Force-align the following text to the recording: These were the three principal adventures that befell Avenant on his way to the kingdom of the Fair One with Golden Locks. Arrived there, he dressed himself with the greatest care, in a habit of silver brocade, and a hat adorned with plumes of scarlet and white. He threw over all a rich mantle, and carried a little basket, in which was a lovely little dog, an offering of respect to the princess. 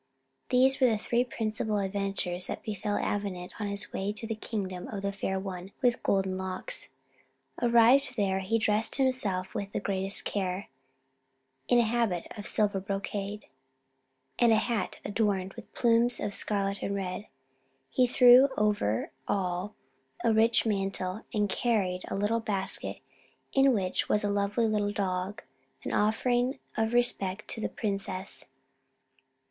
These 0.49 0.79
were 0.81 0.87
the 0.89 0.97
three 0.97 1.23
principal 1.23 1.77
adventures 1.77 2.47
that 2.47 2.63
befell 2.63 2.97
Avenant 2.97 3.53
on 3.61 3.67
his 3.67 3.93
way 3.93 4.11
to 4.13 4.25
the 4.25 4.33
kingdom 4.33 4.87
of 4.87 5.03
the 5.03 5.11
Fair 5.11 5.39
One 5.39 5.73
with 5.83 6.01
Golden 6.01 6.39
Locks. 6.39 6.89
Arrived 7.61 8.15
there, 8.17 8.39
he 8.39 8.57
dressed 8.57 8.95
himself 8.95 9.53
with 9.53 9.73
the 9.73 9.79
greatest 9.79 10.25
care, 10.25 10.69
in 11.67 11.77
a 11.77 11.83
habit 11.83 12.25
of 12.35 12.47
silver 12.47 12.79
brocade, 12.79 13.45
and 14.39 14.51
a 14.51 14.55
hat 14.55 14.99
adorned 15.05 15.53
with 15.53 15.71
plumes 15.75 16.19
of 16.19 16.33
scarlet 16.33 16.81
and 16.81 16.95
white. 16.95 17.27
He 17.91 18.07
threw 18.07 18.49
over 18.57 19.11
all 19.27 19.75
a 20.23 20.33
rich 20.33 20.65
mantle, 20.65 21.25
and 21.31 21.47
carried 21.47 22.05
a 22.07 22.15
little 22.17 22.39
basket, 22.39 23.01
in 23.53 23.71
which 23.71 24.09
was 24.09 24.23
a 24.23 24.31
lovely 24.31 24.65
little 24.65 24.91
dog, 24.93 25.43
an 25.83 25.93
offering 25.93 26.57
of 26.75 26.93
respect 26.93 27.47
to 27.49 27.61
the 27.61 27.69
princess. 27.69 28.45